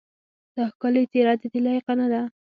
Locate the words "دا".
0.55-0.63